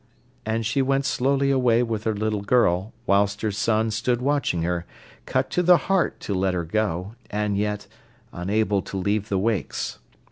[0.47, 4.87] And she went slowly away with her little girl, whilst her son stood watching her,
[5.27, 7.85] cut to the heart to let her go, and yet
[8.33, 9.99] unable to leave the wakes.